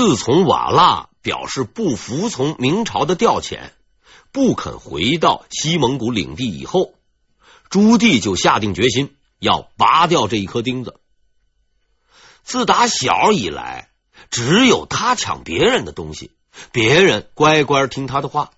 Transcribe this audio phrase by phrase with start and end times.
[0.00, 3.72] 自从瓦剌表示不服从明朝的调遣，
[4.32, 6.94] 不肯回到西蒙古领地以后，
[7.68, 10.96] 朱棣就下定决心要拔掉这一颗钉子。
[12.42, 13.90] 自打小以来，
[14.30, 16.30] 只有他抢别人的东西，
[16.72, 18.52] 别人乖乖听他的话，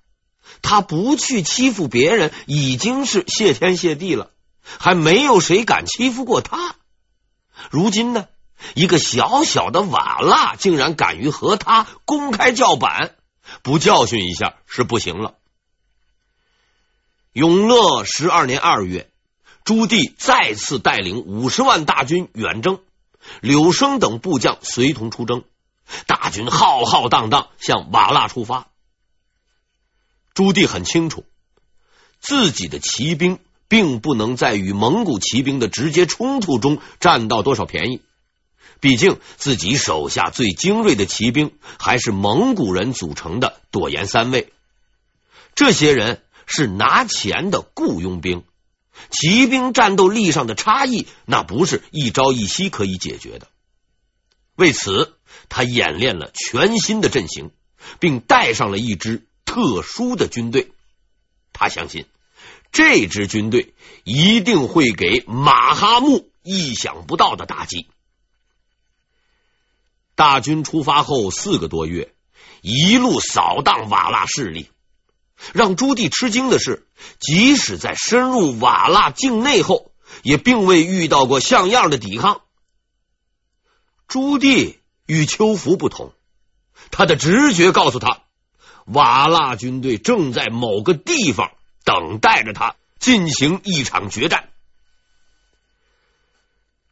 [0.63, 4.31] 他不去欺负别人，已经是谢天谢地了，
[4.63, 6.77] 还没有谁敢欺负过他。
[7.69, 8.29] 如今呢？
[8.75, 13.15] 一个小小的瓦剌竟然敢于和他公开叫板，
[13.63, 15.35] 不教训一下是不行了。
[17.33, 19.11] 永乐十二年二月，
[19.65, 22.81] 朱棣再次带领五十万大军远征，
[23.41, 25.45] 柳生等部将随同出征，
[26.07, 28.69] 大军浩浩荡荡向瓦剌出发。
[30.35, 31.25] 朱棣很清楚，
[32.21, 38.03] 自己的骑兵并不能在与蒙古骑兵的直接冲突中占到多少便宜。
[38.83, 44.53] 毕竟自己手下最精锐的骑兵还是蒙古人组成的朵颜三卫，
[45.55, 48.43] 这些人是拿钱的雇佣兵，
[49.09, 53.47] 骑兵战斗力上的差异那不是一朝一夕可以解决的。
[54.57, 55.15] 为此，
[55.49, 57.53] 他演练了全新的阵型，
[58.01, 60.73] 并带上了一支特殊的军队。
[61.53, 62.07] 他相信
[62.73, 67.87] 这支军队一定会给马哈木意想不到的打击。
[70.23, 72.15] 大军出发后四个多月，
[72.61, 74.71] 一路扫荡瓦剌势力。
[75.53, 76.87] 让朱棣吃惊的是，
[77.19, 79.91] 即使在深入瓦剌境内后，
[80.23, 82.43] 也并未遇到过像样的抵抗。
[84.07, 86.15] 朱棣与邱福不同，
[86.93, 88.23] 他的直觉告诉他，
[88.85, 91.51] 瓦剌军队正在某个地方
[91.83, 94.51] 等待着他进行一场决战。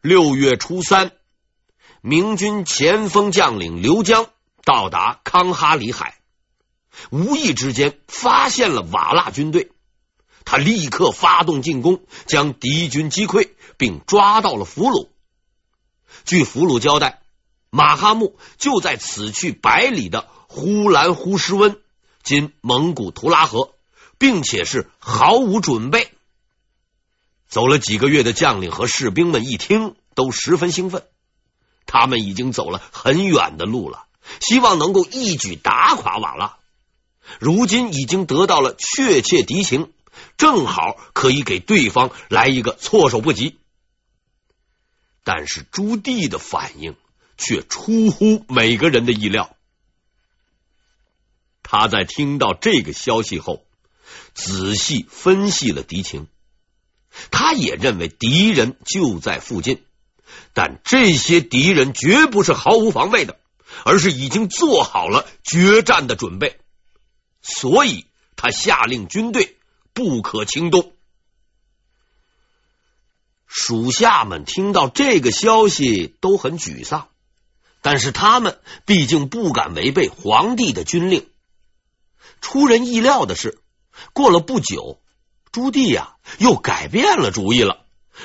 [0.00, 1.12] 六月初三。
[2.02, 4.26] 明军前锋将领刘江
[4.64, 6.16] 到达康哈里海，
[7.10, 9.70] 无意之间发现了瓦剌军队，
[10.44, 15.08] 他立刻发动进攻，将敌军击溃，并抓到了俘虏。
[16.24, 17.20] 据俘虏交代，
[17.68, 21.78] 马哈木就在此去百里的呼兰呼师温
[22.22, 23.74] （今蒙古图拉河），
[24.18, 26.10] 并且是毫无准备。
[27.46, 31.04] 走了几个月的将领和士兵们一听，都十分兴奋。
[31.86, 34.06] 他们已经走了很远的路了，
[34.40, 36.58] 希望能够一举打垮瓦剌。
[37.38, 39.92] 如今已经得到了确切敌情，
[40.36, 43.58] 正好可以给对方来一个措手不及。
[45.22, 46.96] 但是朱棣的反应
[47.36, 49.54] 却出乎每个人的意料。
[51.62, 53.64] 他在听到这个消息后，
[54.34, 56.26] 仔细分析了敌情，
[57.30, 59.84] 他也认为敌人就在附近。
[60.52, 63.38] 但这些敌人绝不是毫无防备的，
[63.84, 66.58] 而是已经做好了决战的准备，
[67.42, 69.56] 所以他下令军队
[69.92, 70.92] 不可轻动。
[73.46, 77.08] 属下们听到这个消息都很沮丧，
[77.82, 81.28] 但是他们毕竟不敢违背皇帝的军令。
[82.40, 83.58] 出人意料的是，
[84.12, 85.00] 过了不久，
[85.50, 87.79] 朱棣呀又改变了主意了。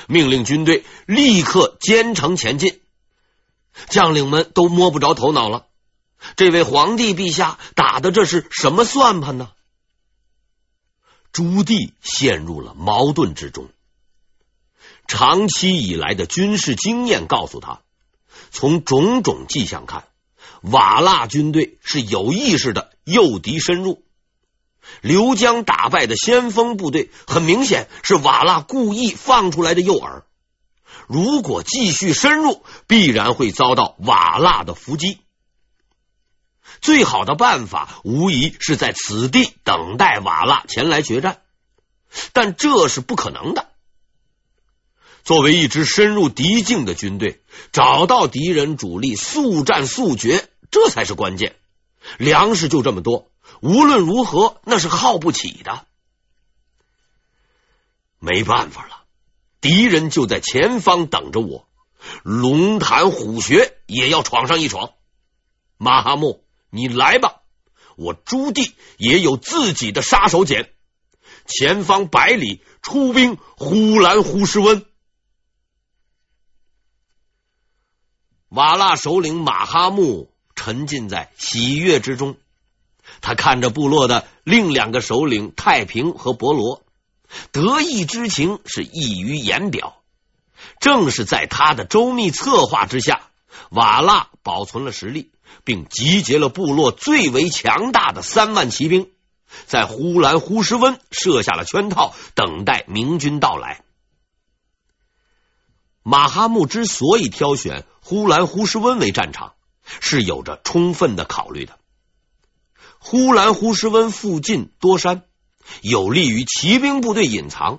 [0.08, 2.80] 命令军队立刻兼程前进，
[3.88, 5.66] 将领们都摸不着头脑了。
[6.36, 9.50] 这位皇帝陛下打的这是什么算盘呢？
[11.30, 13.68] 朱棣陷入了矛盾之中。
[15.06, 17.82] 长期以来的军事经验告诉他，
[18.50, 20.08] 从种种迹象看，
[20.62, 24.02] 瓦剌军队是有意识的诱敌深入。
[25.02, 30.22] 刘江打败的先锋部队，很明显是瓦剌故意放出来的诱饵。
[31.06, 35.18] 如果继续深入，必然会遭到瓦剌的伏击。
[36.80, 41.40] 最好的办法，无疑是在此地等待瓦剌前来决战，
[42.32, 43.68] 但这是不可能的。
[45.24, 47.40] 作为一支深入敌境的军队，
[47.72, 51.56] 找到敌人主力，速战速决，这才是关键。
[52.18, 53.30] 粮食就这么多。
[53.60, 55.86] 无论如何，那是耗不起的。
[58.18, 59.04] 没办法了，
[59.60, 61.68] 敌人就在前方等着我，
[62.22, 64.92] 龙潭虎穴也要闯上一闯。
[65.76, 67.42] 马哈木，你来吧，
[67.96, 70.70] 我朱棣也有自己的杀手锏。
[71.46, 74.84] 前方百里出兵呼兰呼师温。
[78.48, 82.36] 瓦剌首领马哈木沉浸在喜悦之中。
[83.20, 86.82] 他看着部落的另两个首领太平和伯罗，
[87.52, 89.96] 得意之情是溢于言表。
[90.80, 93.22] 正是在他的周密策划之下，
[93.70, 95.30] 瓦剌保存了实力，
[95.64, 99.10] 并集结了部落最为强大的三万骑兵，
[99.66, 103.82] 在呼兰呼什温设下了圈套，等待明军到来。
[106.02, 109.54] 马哈木之所以挑选呼兰呼什温为战场，
[110.00, 111.78] 是有着充分的考虑的。
[113.08, 115.22] 呼兰呼什温附近多山，
[115.80, 117.78] 有利于骑兵部队隐藏，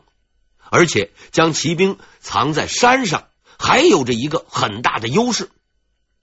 [0.69, 3.27] 而且将骑兵藏在山上，
[3.59, 5.49] 还有着一个很大的优势，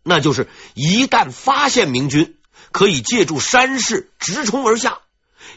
[0.03, 2.39] 那就是一旦发现明军，
[2.73, 5.01] 可以借助山势直冲而下，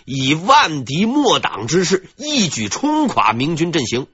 [0.03, 4.07] 以万敌莫挡之势一举冲垮明军阵型。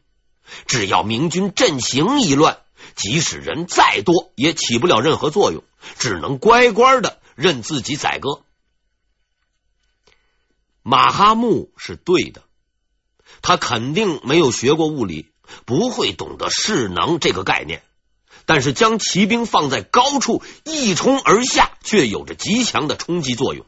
[0.68, 2.59] 只要明军阵型一乱，
[2.95, 5.63] 即使人再多，也起不了任何作用，
[5.97, 8.44] 只能乖乖的任自己宰割。
[10.83, 12.44] 马哈木是对的，
[13.41, 15.31] 他肯定没有学过物理，
[15.65, 17.81] 不会懂得势能这个概念。
[18.45, 23.65] 但是将骑兵放在高处一冲而下，却有着极强的冲击作用。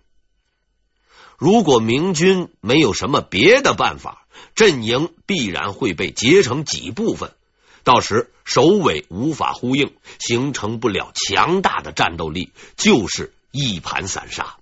[1.38, 7.34] 如果明军没有什么别的办法，阵营必然会被截成几部分，
[7.86, 14.58] 到时首尾无法呼应，形成不了强大的战斗力，就是一盘散沙。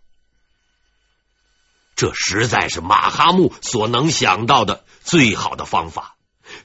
[2.03, 6.17] 这实在是马哈木所能想到的最好的方法：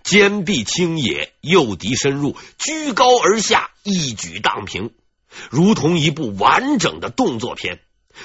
[0.02, 4.90] 坚壁清野，诱敌深入，居高而下，一举荡平，
[5.48, 7.78] 如同一部完整的动作片。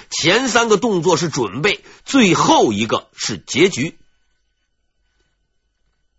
[0.10, 3.96] 前三个动作是准备，最后一个是结局。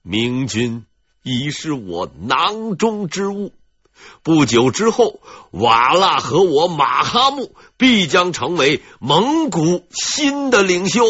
[0.01, 0.87] 明君
[1.25, 3.53] 已是我囊中之物，
[4.23, 5.21] 不久之后，
[5.51, 11.05] 瓦剌和我马哈木必将成为蒙古新的领袖。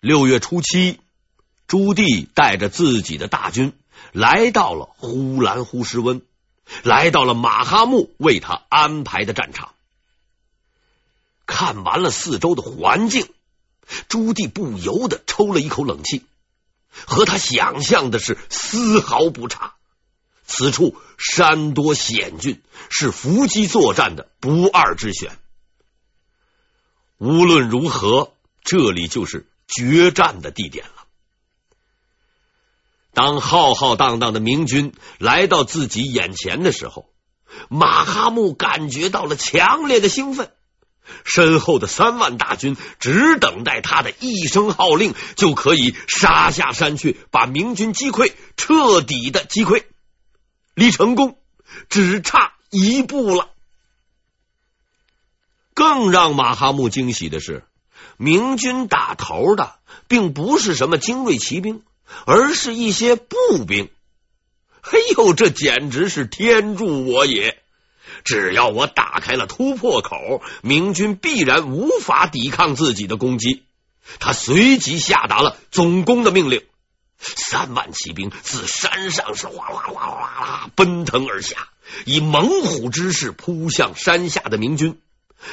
[0.00, 1.00] 六月初七，
[1.66, 3.72] 朱棣带着自己的大军
[4.12, 6.22] 来到了呼兰呼什温，
[6.82, 9.74] 来到了马哈木为他安排的战场。
[11.46, 13.28] 看完了四周的环境。
[14.08, 16.26] 朱棣不由得抽了一口冷气，
[17.04, 19.74] 和他想象的是丝毫不差。
[20.44, 25.36] 此处山多险峻，是伏击作战的不二之选。
[27.18, 28.32] 无论如何，
[28.62, 31.06] 这里就是决战的地点了。
[33.12, 37.10] 当浩浩荡荡的明军来到自己眼前的时候，
[37.68, 40.52] 马哈木感觉到了强烈的兴奋。
[41.24, 49.84] 身后的三万大军只等待他的一声号令，就可以杀下山去，把明军击溃，彻底的击溃，
[50.74, 51.38] 离成功
[51.88, 53.50] 只差一步了。
[55.74, 57.64] 更让马哈木惊喜的是，
[58.16, 59.74] 明军打头的
[60.08, 61.82] 并不是什么精锐骑兵，
[62.24, 63.36] 而是一些步
[63.66, 63.90] 兵。
[64.80, 67.62] 哎呦，这简直是天助我也！
[68.26, 73.62] 只要我打开了突破口，明军必然无法抵抗自己的攻击。
[74.18, 76.64] 他随即下达了总攻的命令，
[77.18, 81.68] 三万骑兵自山上是哗啦啦哗啦奔腾而下，
[82.04, 84.98] 以猛虎之势扑向山下的明军。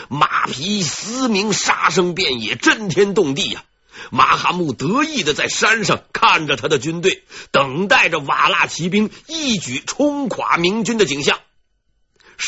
[0.10, 3.64] 马匹嘶鸣，杀声遍野，震天动地呀！
[4.10, 11.40] 马哈木得意的在山上看着他的军队，等待着瓦剌骑兵一举冲垮明军的景象。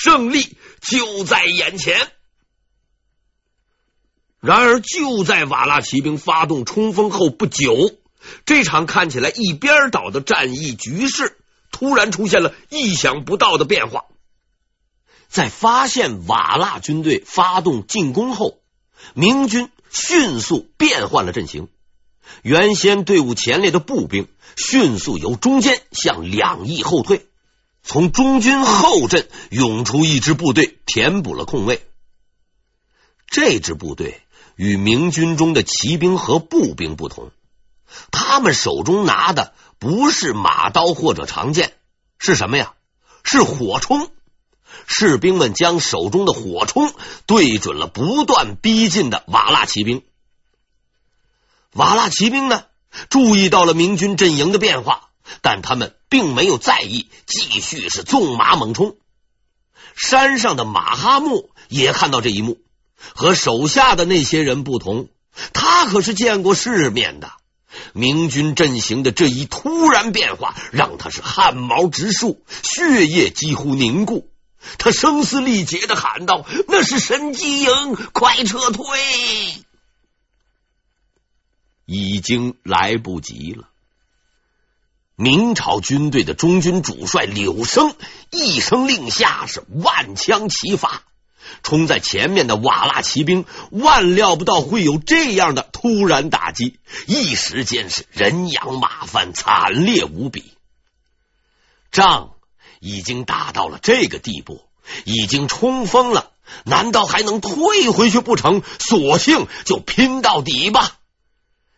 [0.03, 2.11] 胜利就在眼前。
[4.39, 7.95] 然而，就在瓦剌骑兵发动冲锋后不久，
[8.45, 11.37] 这场看起来一边倒的战役局势
[11.71, 14.05] 突然出现了意想不到的变化。
[15.27, 18.59] 在发现瓦剌军队发动进攻后，
[19.15, 21.67] 明军迅速变换了阵型。
[22.43, 27.25] 原先队伍前列的步兵迅速由中间向两翼后退。
[27.85, 31.87] 从中军后阵涌出一支部队，填补了空位。
[33.27, 34.21] 这支部队
[34.55, 37.31] 与明军中的骑兵和步兵不同，
[38.11, 41.73] 他们手中拿的不是马刀或者长剑，
[42.17, 42.73] 是什么呀？
[43.23, 44.09] 是火冲。
[44.87, 46.91] 士兵们将手中的火冲
[47.27, 50.03] 对准了不断逼近的瓦剌骑兵。
[51.73, 52.65] 瓦剌骑兵呢，
[53.09, 55.09] 注意到了明军阵营的变化。
[55.41, 58.95] 但他们并没有在意，继续是纵马猛冲。
[59.97, 62.57] 山上的马哈木也看到这一幕，
[63.13, 65.09] 和手下的那些人不同，
[65.51, 67.33] 他可是见过世面的。
[67.91, 74.29] 明军阵型的这一突然变化，让他是汗毛直竖，血液几乎凝固。
[74.77, 78.85] 他声嘶力竭的喊道：“那是神机营，快撤退！”
[81.85, 83.67] 已经来不及了。
[85.17, 87.95] 明朝军队的中军主帅柳生
[88.31, 91.03] 一声令下，是万枪齐发，
[91.63, 100.51] 冲在前面的瓦剌骑兵万料不到会有这样的突然打击，一时间是人仰马翻，惨烈无比。
[101.91, 102.31] 仗
[102.81, 104.65] 已经打到了这个地步，
[105.05, 106.31] 已经冲锋了，
[106.65, 108.61] 难道还能退回去不成？
[108.79, 110.97] 索性就拼到底吧。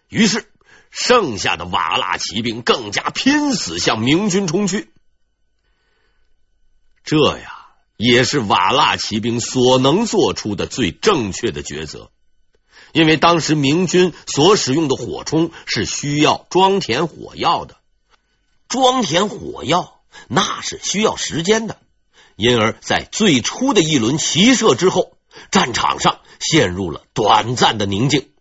[0.09, 0.51] 于是。
[0.99, 4.91] 剩下的瓦剌骑兵更加拼死向明军冲去，
[7.03, 12.09] 这呀也是瓦剌骑兵所能做出的最正确的抉择，
[12.93, 17.77] 因为当时明军所使用的火冲是需要装填火药的，
[18.67, 21.77] 装填火药那是需要时间的，
[22.35, 25.15] 因而，在最初的一轮齐射之后，
[25.51, 28.31] 战场上陷入了短暂的宁静。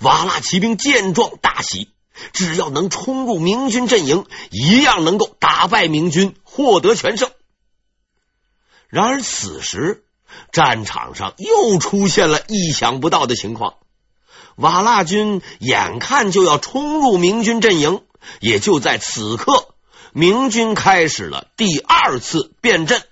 [0.00, 1.88] 瓦剌骑兵见状大喜，
[2.32, 7.30] 只要能冲入明军阵营，一样能够打败明军，获得全胜。
[8.88, 10.04] 然而此时
[10.52, 13.74] 战场上又出现了意想不到的情况，
[14.56, 18.02] 瓦剌军眼看就要冲入明军阵营，
[18.40, 19.74] 也就在此刻，
[20.12, 23.02] 明军开始了第二次变阵。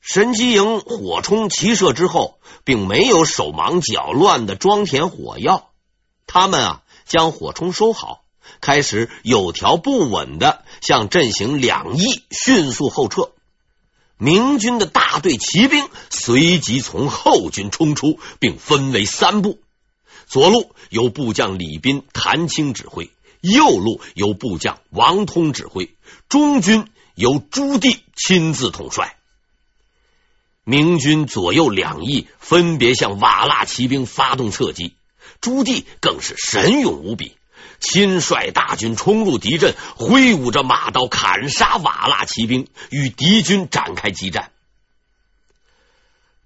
[0.00, 5.70] 神机营火冲齐射之后，并没有手忙脚乱的装填火药，
[6.26, 8.22] 他们啊将火冲收好，
[8.60, 13.32] 开始有条不紊的向阵型两翼迅速后撤。
[14.16, 19.58] 明军的大队骑兵随即从后军冲出，并分为三部：
[20.26, 25.94] 左路由部将李斌、谭青指挥，右路由部将王通指挥，
[26.28, 29.16] 中军由朱棣亲自统帅。
[30.70, 34.94] 明军左右两翼分别向瓦剌骑兵发动侧击，
[35.40, 37.34] 朱棣更是神勇无比，
[37.80, 44.52] 亲率大军冲入敌阵，挥舞着马刀砍杀瓦剌骑兵，与敌军展开激战。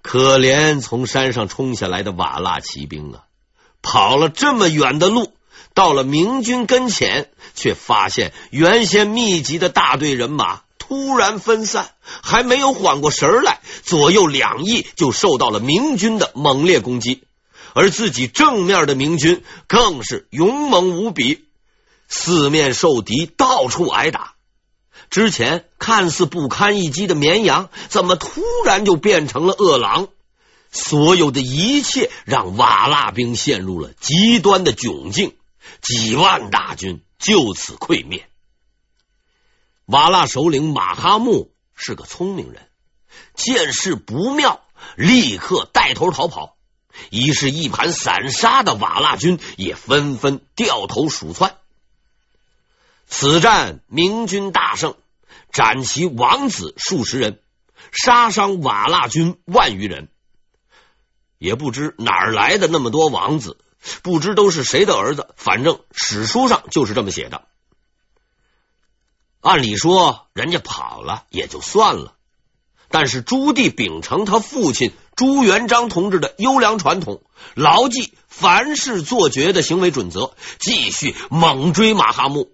[0.00, 3.24] 可怜从山上冲下来的瓦剌骑兵啊，
[3.82, 5.34] 跑了这么远的路，
[5.74, 10.62] 到了明军跟前，却发现原先密集的大队人马。
[10.94, 11.90] 突然分散，
[12.22, 17.24] 还没有缓过神来，左右两翼就受到了明军的猛烈攻击，
[17.72, 21.46] 而自己正面的明军更是勇猛无比，
[22.06, 24.34] 四面受敌，到处挨打。
[25.10, 30.06] 之前看似不堪一击的绵羊，怎么突然就变成了饿狼？
[30.70, 35.34] 所有的一切让瓦剌兵陷入了极端的窘境，
[35.82, 38.28] 几万大军就此溃灭。
[39.86, 42.68] 瓦剌首领马哈木是个聪明人，
[43.34, 44.62] 见势不妙，
[44.96, 46.56] 立刻带头逃跑。
[47.10, 51.56] 于是，一盘散沙的瓦剌军也纷纷掉头鼠窜。
[53.06, 54.94] 此战明军大胜，
[55.52, 57.40] 斩其王子数十人，
[57.92, 60.08] 杀伤瓦剌军万余人。
[61.36, 63.58] 也不知哪儿来的那么多王子，
[64.02, 67.46] 不知都是谁的儿子，反正史书上就是这么写的。
[69.44, 72.14] 按理说，人家跑了也就算了，
[72.88, 77.20] 但是朱棣秉承他父亲朱元璋同志的优良传统，
[77.54, 82.52] 牢记凡事做绝的行为准则，继续猛追马哈木。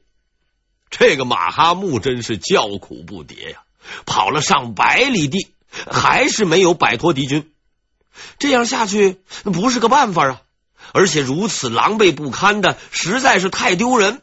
[0.90, 3.62] 这个马哈木真是叫苦不迭呀，
[4.04, 5.54] 跑了上百里地，
[5.88, 7.52] 还是没有摆脱敌军。
[8.40, 10.42] 这样下去不是个办法啊！
[10.92, 14.22] 而且如此狼狈不堪的，实在是太丢人。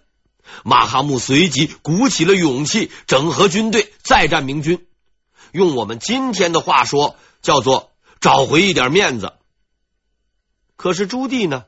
[0.64, 4.86] 马哈木随即鼓起了勇气，整合军队，再战明军。
[5.52, 9.34] 用我们今天的话说，叫做找回一点面子。
[10.76, 11.66] 可是朱棣呢，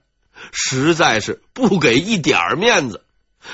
[0.52, 3.06] 实在是不给一点面子。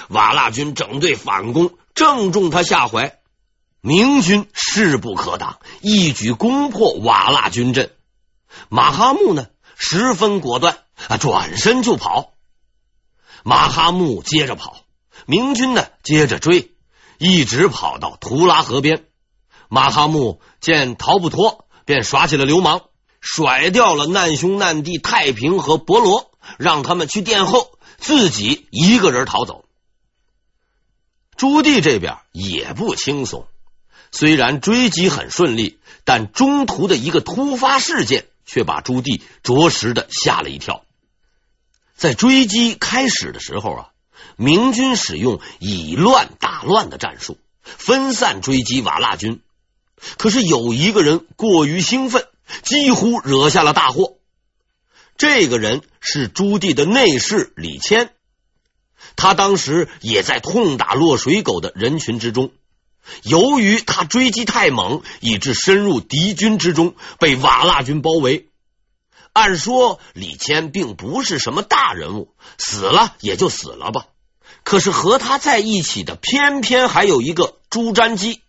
[0.09, 3.19] 瓦剌军整队反攻，正中他下怀。
[3.81, 7.93] 明军势不可挡，一举攻破瓦剌军阵。
[8.67, 12.33] 马哈木呢，十分果断，啊，转身就跑。
[13.43, 14.84] 马哈木接着跑。
[15.25, 16.71] 明军呢，接着追，
[17.17, 19.05] 一直跑到图拉河边。
[19.69, 22.83] 马哈木见逃不脱，便耍起了流氓，
[23.19, 29.65] 甩掉了难兄难弟太平和伯罗，让他们去殿后，自己一个人逃走。
[31.35, 33.47] 朱棣这边也不轻松，
[34.11, 40.85] 虽然追击很顺利，但中途的一个突发事件却把朱棣着实的吓了一跳。
[41.95, 43.89] 在追击开始的时候啊。
[44.35, 49.41] 明军使用以乱打乱的战术，分散追击瓦剌军。
[50.17, 52.27] 可是有一个人过于兴奋，
[52.63, 54.15] 几乎惹下了大祸。
[55.17, 58.11] 这个人是朱棣的内侍李谦。
[59.15, 62.51] 他当时也在痛打落水狗的人群之中。
[63.23, 68.49] 由于他追击太猛，以致深入敌军之中，被瓦剌军包围。
[69.35, 74.05] 按说李谦并不是什么大人物，死了也就死了吧。
[74.63, 78.41] 可是和他在一起的，偏偏还有一个朱瞻基。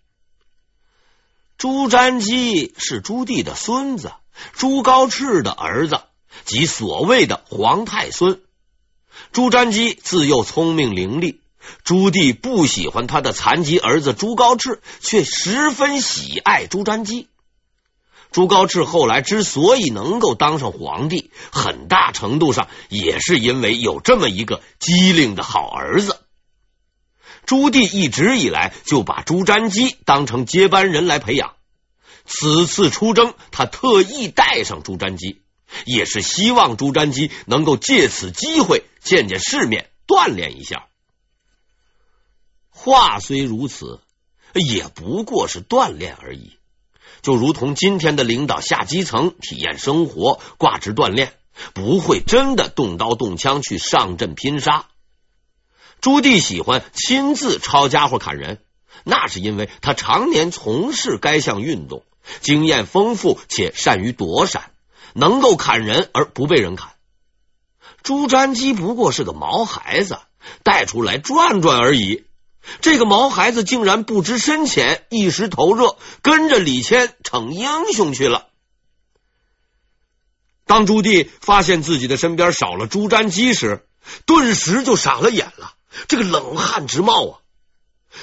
[1.59, 4.13] 朱瞻基是朱棣的孙子，
[4.53, 6.03] 朱高炽的儿子，
[6.45, 8.41] 即所谓的皇太孙。
[9.33, 11.39] 朱瞻基自幼聪明伶俐。
[11.83, 17.27] 朱棣不喜欢他的残疾儿子朱高炽，却十分喜爱朱瞻基。
[18.33, 26.21] 朱高炽后来之所以能够当上皇帝，很大程度上也是因为有这么一个机灵的好儿子。
[27.47, 31.55] 朱棣一直以来就把朱瞻基当成接班人来培养。
[32.25, 35.43] 此次出征，他特意带上朱瞻基，
[35.85, 40.89] 也是希望朱瞻基能够借此机会见见世面，锻炼一下。
[42.69, 44.01] 话虽如此，
[44.53, 46.59] 也不过是锻炼而已。
[47.27, 51.33] 就如同今天的领导下基层体验生活，挂职锻炼，
[51.75, 54.85] 不会真的动刀动枪去上阵拼杀。
[56.01, 58.61] 朱棣喜欢亲自抄家伙砍人，
[59.03, 62.05] 那是因为他常年从事该项运动，
[62.43, 64.71] 经验丰富且善于躲闪，
[65.13, 66.93] 能够砍人而不被人砍。
[68.05, 70.21] 朱瞻基不过是个毛孩子，
[70.63, 72.25] 带出来转转而已。
[72.81, 78.47] 这个毛孩子竟然不知深浅，一时头热，跟着李谦逞英雄去了。
[80.65, 83.87] 当朱棣发现自己的身边少了朱瞻基时，
[84.25, 85.75] 顿时就傻了眼了，
[86.09, 87.39] 这个冷汗直冒啊！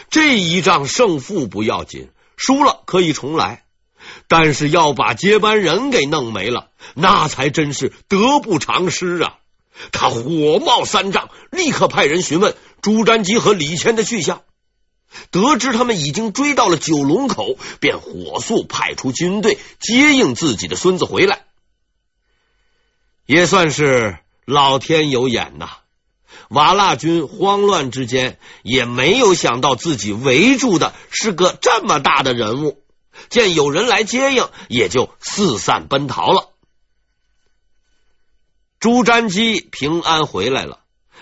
[0.09, 3.63] 这一仗胜负不要紧，输了可以重来，
[4.27, 9.37] 但是要把接班人给弄没了，那才真是得不偿失啊！
[9.91, 12.55] 他火冒三丈，立刻派人询问。
[12.81, 14.41] 朱瞻基和李谦的去向，
[15.31, 21.43] 得知他们已经追到了九龙口，便火速派出军队接应自己的孙子回来，
[23.25, 25.69] 也算是老天有眼呐！
[26.49, 32.83] 瓦剌军慌乱之间，也没有想到自己围住的是个这么大的人物，
[33.29, 36.49] 见有人来接应，也就四散奔逃了。
[38.83, 40.81] 朱瞻基平安回来了。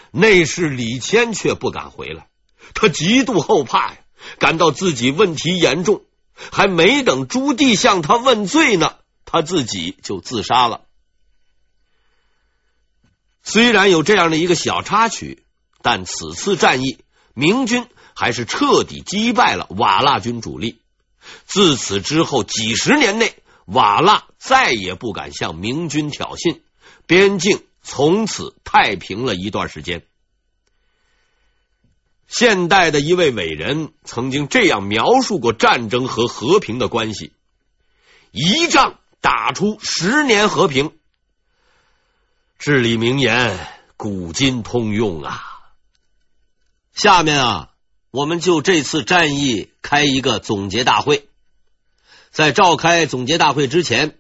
[0.10, 2.28] 内侍李谦却不敢回来，
[2.74, 3.98] 他极度后怕呀，
[4.40, 6.02] 感到自己问题严重，
[6.52, 8.96] 还没等朱棣向他问罪呢，
[9.26, 10.82] 他自己就自杀了。
[13.44, 15.44] 虽然有这样的一个小插曲，
[15.84, 16.98] 但此次战役，
[17.36, 20.82] 明军还是彻底击败了瓦剌军主力。
[21.46, 26.62] 自此之后几十年内，瓦剌再也不敢向明军挑衅，
[27.06, 27.64] 边境。
[27.84, 30.04] 从此太平了一段时间。
[32.28, 37.34] 现代的一位伟人曾经这样描述过战争和和平的关系：
[38.30, 40.92] 一仗打出十年和平。
[42.60, 43.58] 至理名言，
[43.98, 45.42] 古今通用啊！
[46.94, 47.72] 下面啊，
[48.12, 51.28] 我们就这次战役开一个总结大会。
[52.30, 54.20] 在召开总结大会之前。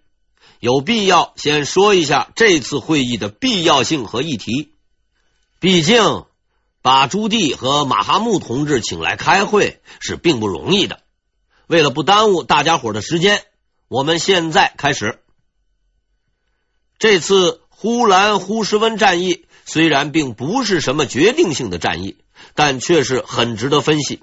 [0.62, 4.76] 有必要先说一下这次会议的必要性和议题。
[5.60, 6.26] 毕竟，
[6.84, 11.02] 把朱棣和马哈木同志请来开会是并不容易的。
[11.65, 13.43] 为了不耽误大家伙的时间，
[13.88, 15.19] 我们现在开始。
[17.00, 22.17] 这次呼兰呼什温战役虽然并不是什么决定性的战役，
[22.54, 24.21] 但却是很值得分析。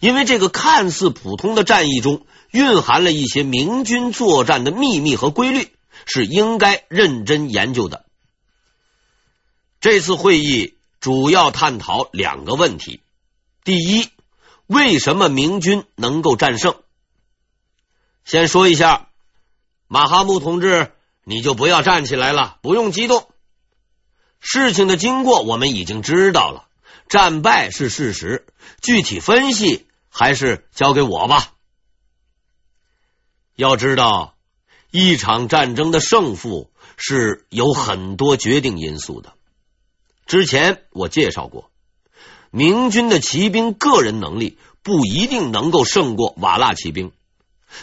[0.00, 5.72] 因为这个看似普通的战役中，蕴含了一些明军作战的秘密和规律，
[6.06, 8.04] 是应该认真研究的。
[9.80, 13.00] 这次会议主要探讨两个问题：
[13.64, 14.08] 第一，
[14.66, 16.76] 为什么明军能够战胜？
[18.24, 19.08] 先说一下，
[19.86, 20.92] 马哈木同志，
[21.24, 23.28] 你就不要站起来了，不用激动。
[24.40, 26.68] 事情的经过我们已经知道了。
[27.08, 28.46] 战败是事实，
[28.82, 31.52] 具体分析还是交给我吧。
[33.54, 34.34] 要知道，
[34.90, 39.34] 一场战争的胜负是有很多决定因素的。
[40.26, 41.70] 之前我介绍过，
[42.50, 47.12] 明军的骑兵个人能力不一定能够胜过瓦剌骑兵，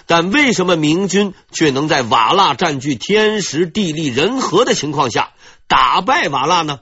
[0.08, 5.34] 但为什么明军却能在瓦剌占据天时地利人和的情况下
[5.68, 6.82] 打败瓦剌呢？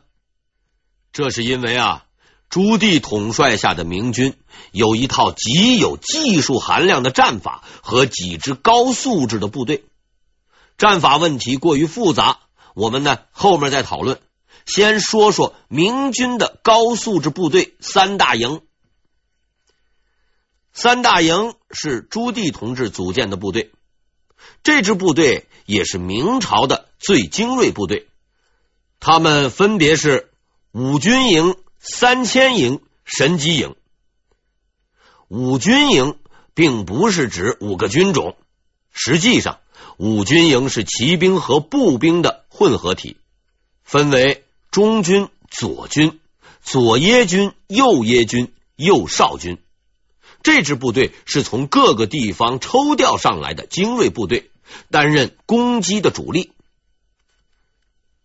[1.11, 2.05] 这是因为啊。
[2.49, 4.35] 朱棣统帅下的明军
[4.71, 9.85] 有一套极有技术含量的战法和几支高素质的部队。
[10.77, 12.39] 战法问题过于复杂，
[12.73, 14.19] 我们呢后面再讨论。
[14.65, 18.61] 先说说明军的高素质部队三大营。
[20.73, 23.71] 三大营是朱棣同志组建的部队，
[24.63, 28.07] 这支部队也是明朝的最精锐部队。
[28.99, 30.31] 他们分别是
[30.71, 33.75] 五军营、三千营、神机营。
[35.27, 36.17] 五军营
[36.53, 38.35] 并不是指五个军种，
[38.91, 39.59] 实际上
[39.97, 43.17] 五军营是骑兵和步兵的混合体，
[43.83, 46.19] 分为中军、左军、
[46.61, 49.57] 左耶军、右耶军、右少军。
[50.43, 54.51] 这支部队是从各个地方抽调上来的精锐部队，
[54.89, 56.51] 担任攻击的主力。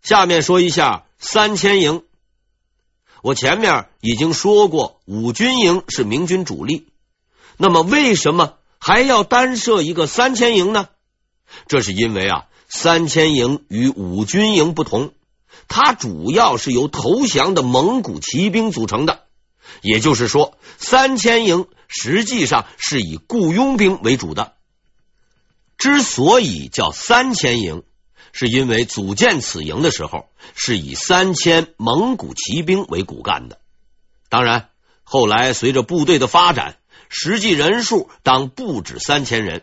[0.02, 2.04] 下面说一下三千营。
[3.24, 6.88] 我前面已经说过，五军营是明军主力。
[7.56, 10.90] 那么，为什么还要单设一个三千营呢？
[11.66, 15.14] 这是因为啊，三千营与五军营不同，
[15.68, 19.22] 它主要是由投降的蒙古骑兵组成的。
[19.80, 24.52] 也就是说，三千营实际上是以雇佣兵为主的。
[25.78, 27.84] 之所以叫三千营。
[28.36, 33.60] 是因为组建此营的时候是以三千蒙古骑兵为骨干的，
[34.28, 34.70] 当然
[35.04, 36.76] 后来随着部队的发展，
[37.08, 39.62] 实际人数当不止三千人。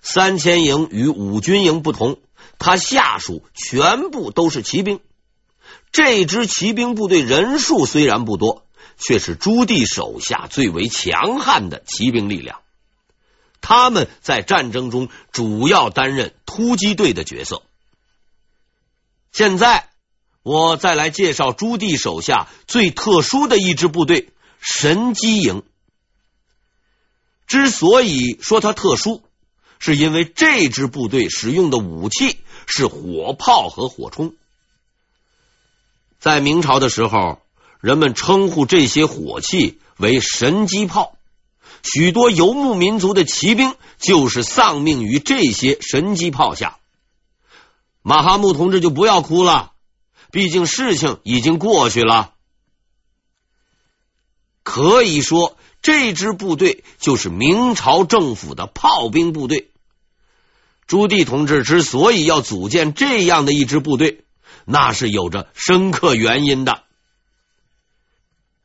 [0.00, 2.16] 三千营与五军营不同，
[2.58, 5.00] 它下属全部都是骑兵。
[5.92, 8.66] 这支骑兵部队人数虽然不多，
[8.96, 12.60] 却是朱棣手下最为强悍的骑兵力量。
[13.60, 17.62] 他们在战争中主要担任突击队的角色。
[19.34, 19.88] 现在
[20.44, 24.28] 我再来介绍朱棣手下最特殊的一支部队——
[24.62, 25.64] 神机营。
[27.48, 29.24] 之所以说它特殊，
[29.80, 34.36] 是因为这支部队使用的武器是火炮和火冲。
[36.20, 37.40] 在明朝的时候，
[37.80, 41.18] 人们称呼这些火器为神机炮，
[41.82, 46.78] 许多游牧民族的骑兵就是丧命于这些神机炮下。
[48.06, 49.72] 马哈木同志就不要哭了，
[50.30, 52.34] 毕竟事情已经过去了。
[54.62, 59.70] 可以说，这支部队就是明朝政府的炮兵部队。
[60.86, 64.26] 朱棣同志之所以要组建这样的一支部队，
[64.66, 66.82] 那是有着深刻原因的。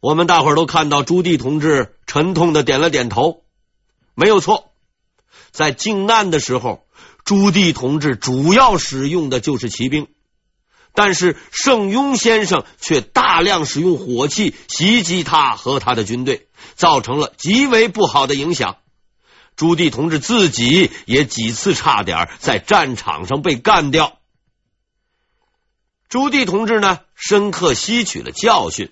[0.01, 3.45] 我们大伙儿都看到朱棣同志沉痛的点了点头，
[4.15, 4.73] 没有错，
[5.51, 6.85] 在靖难的时候。
[7.29, 10.07] 朱棣同志主要使用的就是骑兵，
[10.95, 18.77] 但是盛庸先生却大量使用火器袭击他和他的军队，造成了极为不好的影响。
[19.55, 24.17] 朱棣同志自己也几次差点在战场上被干掉。
[26.07, 28.89] 朱棣同志呢，深刻吸取了教训，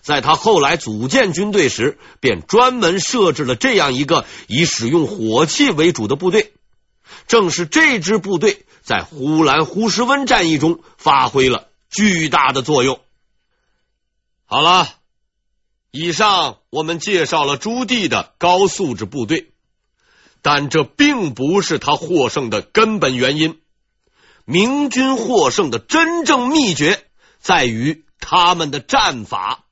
[0.00, 6.53] 在他后来组建军队时，便专门设置了这样一个以使用火器为主的部队。
[7.26, 13.00] 正是这支部队在呼兰呼石温战役中发挥了巨大的作用。
[14.46, 14.88] 好了，
[15.90, 19.52] 以上我们介绍了朱棣的高素质部队，
[20.42, 23.60] 但这并不是他获胜的根本原因。
[24.44, 27.02] 明军获胜的真正秘诀
[27.40, 29.63] 在于他们的战法。